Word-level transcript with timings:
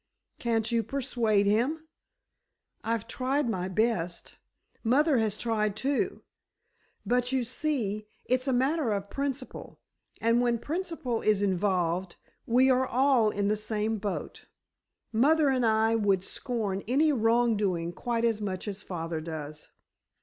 "Can't 0.39 0.71
you 0.71 0.81
persuade 0.81 1.45
him?" 1.45 1.87
"I've 2.83 3.07
tried 3.07 3.47
my 3.47 3.67
best. 3.67 4.33
Mother 4.83 5.19
has 5.19 5.37
tried, 5.37 5.75
too. 5.75 6.23
But, 7.05 7.31
you 7.31 7.43
see, 7.43 8.07
it's 8.25 8.47
a 8.47 8.51
matter 8.51 8.91
of 8.93 9.11
principle, 9.11 9.79
and 10.19 10.41
when 10.41 10.57
principle 10.57 11.21
is 11.21 11.43
involved, 11.43 12.15
we 12.47 12.67
are 12.71 12.87
all 12.87 13.29
in 13.29 13.47
the 13.47 13.55
same 13.55 13.99
boat. 13.99 14.47
Mother 15.11 15.49
and 15.49 15.63
I 15.63 15.93
would 15.93 16.23
scorn 16.23 16.81
any 16.87 17.11
wrongdoing 17.13 17.93
quite 17.93 18.25
as 18.25 18.41
much 18.41 18.67
as 18.67 18.81
father 18.81 19.21
does." 19.21 19.69